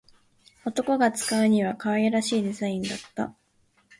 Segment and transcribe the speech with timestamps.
[0.65, 3.35] 男が使うには可愛らしいデザインだった